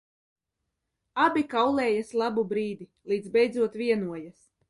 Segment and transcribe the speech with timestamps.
[1.23, 4.43] Abi kaulējas labu brīdi, līdz beidzot vienojas.